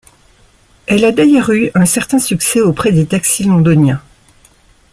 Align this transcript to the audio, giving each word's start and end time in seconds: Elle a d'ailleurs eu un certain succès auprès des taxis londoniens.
Elle 0.87 1.05
a 1.05 1.11
d'ailleurs 1.11 1.51
eu 1.51 1.69
un 1.75 1.85
certain 1.85 2.17
succès 2.17 2.59
auprès 2.59 2.91
des 2.91 3.05
taxis 3.05 3.43
londoniens. 3.43 4.01